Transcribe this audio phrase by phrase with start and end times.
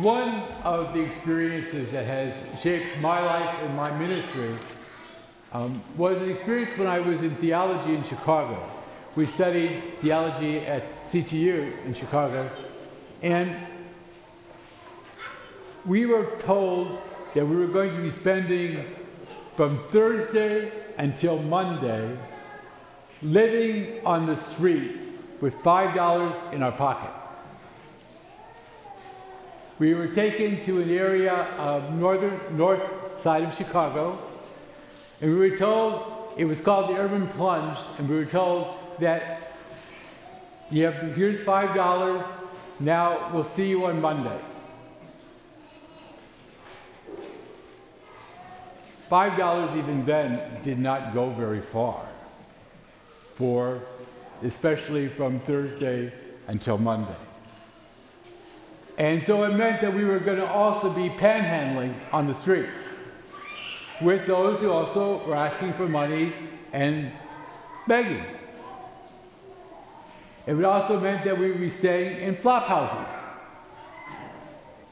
[0.00, 4.54] one of the experiences that has shaped my life and my ministry
[5.52, 8.58] um, was an experience when I was in theology in Chicago.
[9.14, 12.50] We studied theology at CTU in Chicago,
[13.22, 13.54] and
[15.84, 16.98] we were told
[17.34, 18.86] that we were going to be spending
[19.56, 22.16] from Thursday until Monday
[23.20, 24.92] living on the street
[25.40, 27.21] with $5 in our pocket.
[29.82, 32.80] We were taken to an area of northern north
[33.18, 34.16] side of Chicago,
[35.20, 39.54] and we were told it was called the Urban Plunge, and we were told that
[40.70, 42.22] you have here's five dollars.
[42.78, 44.38] Now we'll see you on Monday.
[49.08, 52.06] Five dollars even then did not go very far
[53.34, 53.82] for
[54.44, 56.12] especially from Thursday
[56.46, 57.16] until Monday.
[59.02, 62.68] And so it meant that we were going to also be panhandling on the street
[64.00, 66.32] with those who also were asking for money
[66.72, 67.10] and
[67.88, 68.22] begging.
[70.46, 73.12] It also meant that we would be staying in flop houses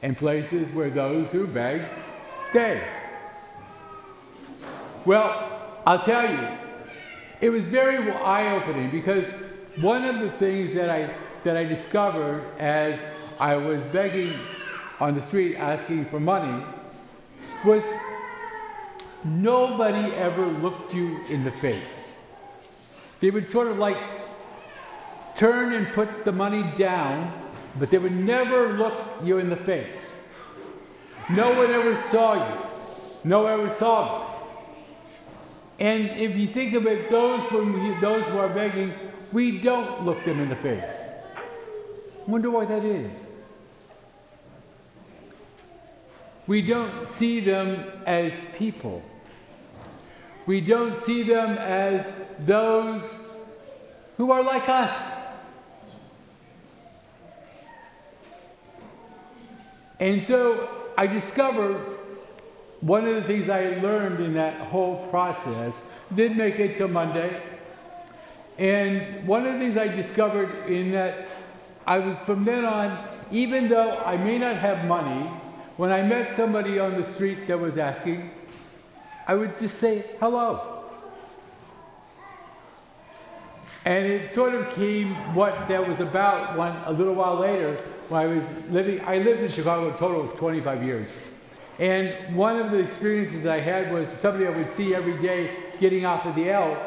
[0.01, 1.81] and places where those who beg
[2.49, 2.83] stay.
[5.05, 6.47] Well, I'll tell you,
[7.39, 9.29] it was very eye-opening because
[9.79, 11.13] one of the things that I
[11.45, 12.99] that I discovered as
[13.41, 14.35] I was begging
[14.99, 16.63] on the street asking for money
[17.65, 17.83] was
[19.23, 22.15] nobody ever looked you in the face.
[23.19, 23.97] They would sort of like
[25.35, 27.33] turn and put the money down,
[27.79, 30.23] but they would never look you in the face.
[31.31, 32.61] No one ever saw you.
[33.23, 34.27] No one ever saw them.
[35.79, 38.93] And if you think of it, those, those who are begging,
[39.31, 40.95] we don't look them in the face.
[42.27, 43.30] Wonder why that is.
[46.47, 49.03] We don't see them as people.
[50.45, 53.15] We don't see them as those
[54.17, 55.13] who are like us.
[59.99, 60.67] And so
[60.97, 61.77] I discovered
[62.81, 65.79] one of the things I learned in that whole process
[66.15, 67.39] did make it till Monday.
[68.57, 71.27] And one of the things I discovered in that
[71.85, 72.97] I was from then on,
[73.31, 75.29] even though I may not have money,
[75.81, 78.29] when I met somebody on the street that was asking,
[79.25, 80.83] I would just say hello.
[83.83, 87.77] And it sort of came what that was about one, a little while later
[88.09, 91.15] when I was living, I lived in Chicago a total of 25 years.
[91.79, 95.49] And one of the experiences I had was somebody I would see every day
[95.79, 96.77] getting off of the L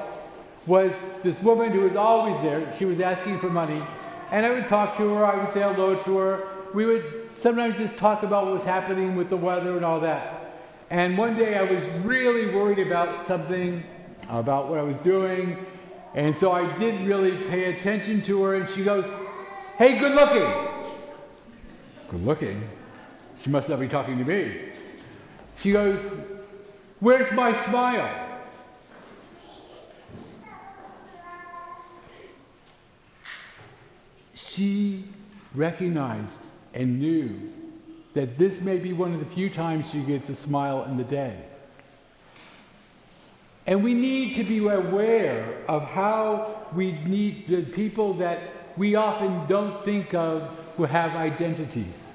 [0.67, 0.95] was
[1.25, 2.73] this woman who was always there.
[2.79, 3.83] She was asking for money.
[4.31, 6.49] And I would talk to her, I would say hello to her.
[6.73, 10.45] We would sometimes just talk about what was happening with the weather and all that.
[10.91, 13.83] And one day I was really worried about something,
[14.29, 15.65] about what I was doing.
[16.15, 18.55] And so I did really pay attention to her.
[18.55, 19.05] And she goes,
[19.77, 20.93] Hey, good looking.
[22.11, 22.69] Good looking?
[23.37, 24.69] She must not be talking to me.
[25.59, 26.01] She goes,
[27.01, 28.21] Where's my smile?
[34.35, 35.05] She
[35.55, 36.41] recognized
[36.75, 37.31] and knew
[38.15, 41.05] that this may be one of the few times she gets a smile in the
[41.05, 41.37] day.
[43.67, 48.39] And we need to be aware of how we need the people that
[48.77, 50.43] we often don't think of
[50.77, 52.13] who have identities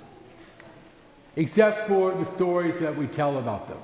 [1.35, 3.77] except for the stories that we tell about them.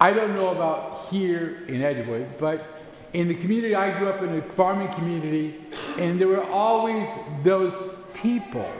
[0.00, 2.64] I don't know about here in Edgewood, but
[3.12, 5.56] in the community, I grew up in a farming community,
[5.98, 7.08] and there were always
[7.42, 7.74] those
[8.22, 8.70] people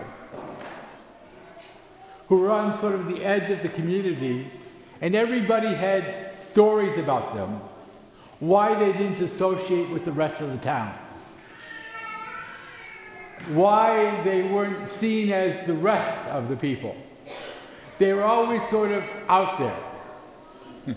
[2.29, 4.51] who were on sort of the edge of the community,
[5.01, 7.61] and everybody had stories about them,
[8.41, 10.95] why they didn't associate with the rest of the town
[13.49, 16.97] why they weren't seen as the rest of the people.
[17.99, 20.97] They were always sort of out there.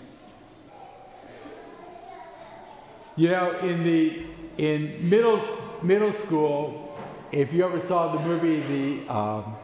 [3.16, 4.26] you know, in the
[4.58, 5.42] in middle
[5.82, 6.91] middle school,
[7.32, 9.56] if you ever saw the movie the um,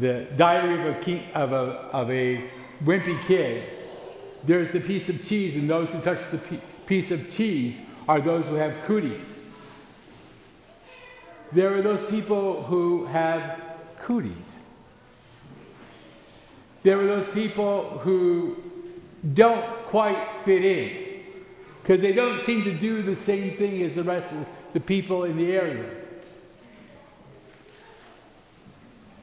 [0.00, 1.56] the Diary of a King, of a
[1.92, 2.50] of a
[2.84, 3.62] wimpy kid,
[4.44, 6.38] there's the piece of cheese, and those who touch the
[6.86, 7.78] piece of cheese
[8.08, 9.32] are those who have cooties.
[11.52, 13.60] There are those people who have
[14.00, 14.58] cooties.
[16.82, 18.56] There are those people who
[19.34, 21.22] don't quite fit in
[21.82, 25.24] because they don't seem to do the same thing as the rest of the people
[25.24, 26.01] in the area.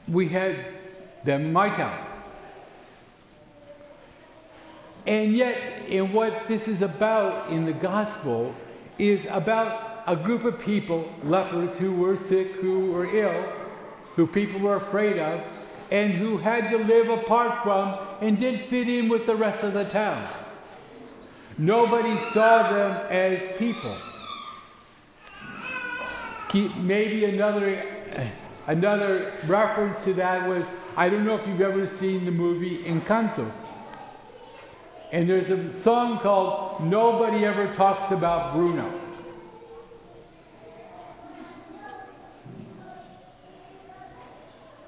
[0.09, 0.55] We had
[1.25, 2.05] my town.
[5.05, 5.57] And yet,
[5.87, 8.53] in what this is about in the gospel,
[8.97, 13.43] is about a group of people, lepers, who were sick, who were ill,
[14.15, 15.41] who people were afraid of,
[15.91, 19.73] and who had to live apart from and didn't fit in with the rest of
[19.73, 20.27] the town.
[21.57, 23.95] Nobody saw them as people.
[26.77, 27.83] Maybe another,
[28.69, 33.51] another reference to that was I don't know if you've ever seen the movie Encanto.
[35.11, 38.93] And there's a song called Nobody Ever Talks About Bruno.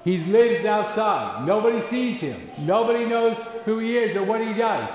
[0.04, 1.44] He lives outside.
[1.44, 2.40] Nobody sees him.
[2.60, 4.90] Nobody knows who he is or what he does.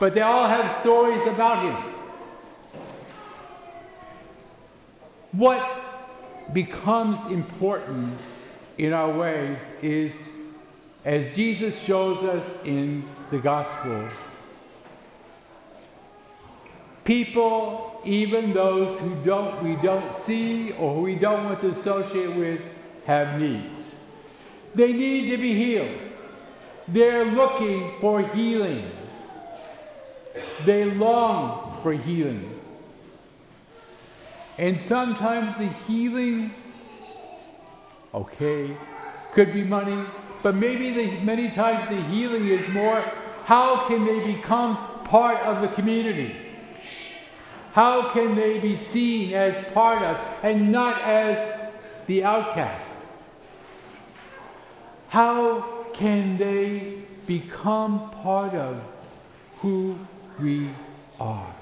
[0.00, 1.92] But they all have stories about him.
[5.30, 5.64] What
[6.52, 8.18] becomes important
[8.78, 10.16] in our ways is,
[11.04, 14.08] as Jesus shows us in the gospel,
[17.04, 22.60] people, even those who don't, we don't see or we don't want to associate with,
[23.06, 23.94] have needs.
[24.74, 25.98] They need to be healed.
[26.88, 28.90] They're looking for healing.
[30.64, 32.60] They long for healing.
[34.58, 36.52] And sometimes the healing,
[38.14, 38.76] okay,
[39.32, 40.04] could be money,
[40.42, 43.02] but maybe the, many times the healing is more
[43.44, 46.34] how can they become part of the community?
[47.72, 51.70] How can they be seen as part of and not as
[52.06, 52.94] the outcast?
[55.08, 58.80] How can they become part of
[59.58, 59.98] who
[60.38, 60.70] we
[61.18, 61.54] are?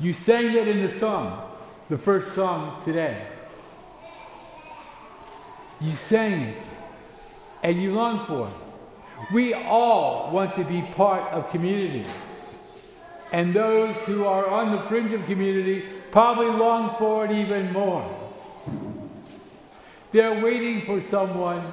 [0.00, 1.47] You sang that in the song,
[1.88, 3.26] the first song today.
[5.80, 6.62] You sang it
[7.62, 9.32] and you long for it.
[9.32, 12.04] We all want to be part of community.
[13.32, 18.04] And those who are on the fringe of community probably long for it even more.
[20.12, 21.72] They're waiting for someone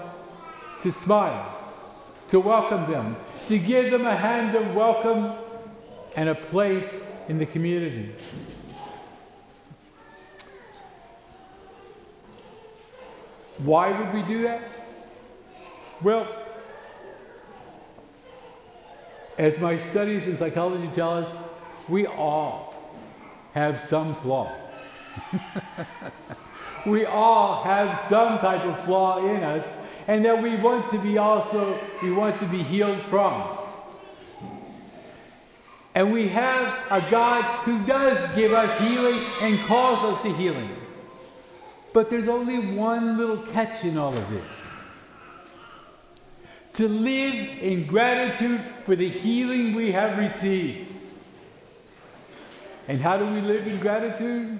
[0.82, 1.58] to smile,
[2.30, 3.18] to welcome them,
[3.50, 5.34] to give them a hand of welcome
[6.16, 6.90] and a place
[7.28, 8.14] in the community.
[13.58, 14.62] Why would we do that?
[16.02, 16.28] Well,
[19.38, 21.36] as my studies in psychology tell us,
[21.88, 22.76] we all
[23.54, 24.52] have some flaw.
[26.86, 29.68] we all have some type of flaw in us
[30.08, 33.58] and that we want to be also we want to be healed from
[35.96, 40.70] and we have a god who does give us healing and calls us to healing
[41.96, 44.44] but there's only one little catch in all of this.
[46.74, 50.92] To live in gratitude for the healing we have received.
[52.90, 54.60] And how do we live in gratitude?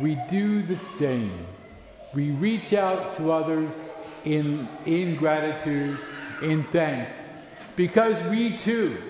[0.00, 1.46] We do the same.
[2.14, 3.78] We reach out to others
[4.24, 5.98] in, in gratitude,
[6.40, 7.28] in thanks,
[7.76, 9.02] because we too,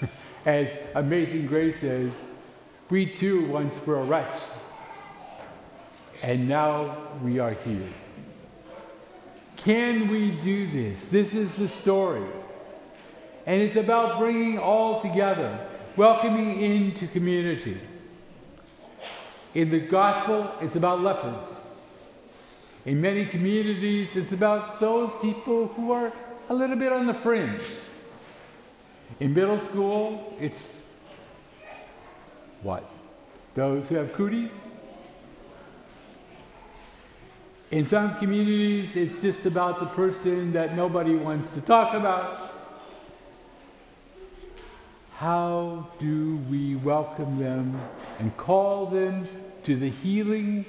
[0.46, 2.14] as Amazing Grace says,
[2.92, 4.38] we too once were a wretch,
[6.22, 7.88] and now we are here.
[9.56, 11.06] Can we do this?
[11.06, 12.22] This is the story.
[13.46, 15.58] And it's about bringing all together,
[15.96, 17.80] welcoming into community.
[19.54, 21.46] In the gospel, it's about lepers.
[22.84, 26.12] In many communities, it's about those people who are
[26.50, 27.62] a little bit on the fringe.
[29.18, 30.81] In middle school, it's
[32.62, 32.88] what?
[33.54, 34.50] Those who have cooties?
[37.70, 42.38] In some communities, it's just about the person that nobody wants to talk about.
[45.16, 47.80] How do we welcome them
[48.18, 49.26] and call them
[49.64, 50.64] to the healing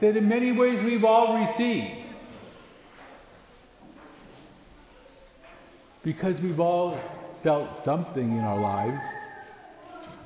[0.00, 2.08] that in many ways we've all received?
[6.02, 6.98] Because we've all
[7.42, 9.02] felt something in our lives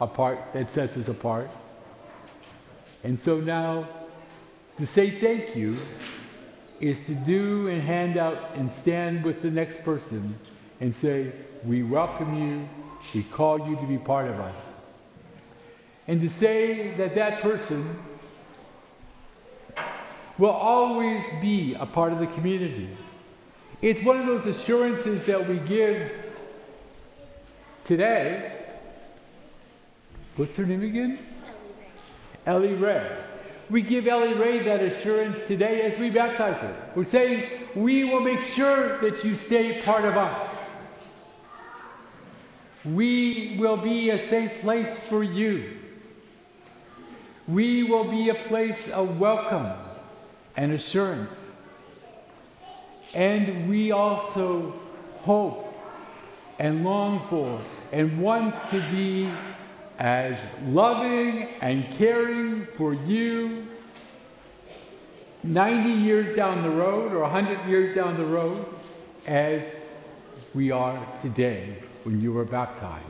[0.00, 1.50] apart that sets us apart.
[3.04, 3.88] And so now
[4.78, 5.78] to say thank you
[6.80, 10.38] is to do and hand out and stand with the next person
[10.80, 11.32] and say,
[11.64, 12.68] We welcome you
[13.14, 14.72] we call you to be part of us.
[16.06, 17.98] And to say that that person
[20.38, 22.88] will always be a part of the community.
[23.82, 26.12] It's one of those assurances that we give
[27.84, 28.59] today.
[30.40, 31.18] What's her name again?
[32.46, 33.06] Ellie Ray.
[33.68, 36.74] we give Ellie Ray that assurance today as we baptize her.
[36.94, 37.44] We're saying,
[37.74, 40.56] we will make sure that you stay part of us.
[42.86, 45.76] We will be a safe place for you.
[47.46, 49.70] We will be a place of welcome
[50.56, 51.44] and assurance.
[53.14, 54.72] And we also
[55.20, 55.70] hope
[56.58, 57.60] and long for
[57.92, 59.30] and want to be
[60.00, 63.66] as loving and caring for you
[65.42, 68.64] 90 years down the road or 100 years down the road
[69.26, 69.62] as
[70.54, 73.04] we are today when you were baptized.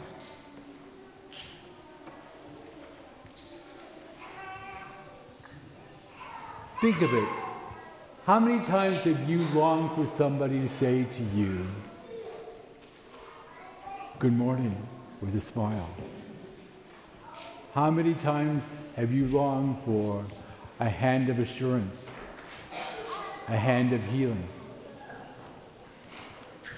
[6.80, 7.28] Think of it.
[8.26, 11.66] How many times have you longed for somebody to say to you,
[14.18, 14.76] Good morning,
[15.20, 15.88] with a smile?
[17.74, 20.24] How many times have you longed for
[20.80, 22.10] a hand of assurance,
[23.46, 24.42] a hand of healing?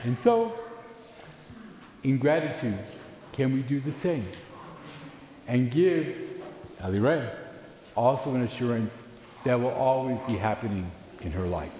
[0.02, 0.52] And so,
[2.02, 2.78] in gratitude,
[3.32, 4.26] can we do the same?
[5.48, 6.14] And give
[6.82, 7.26] Ali Ray
[7.96, 8.98] also an assurance
[9.44, 10.90] that will always be happening
[11.22, 11.72] in her life.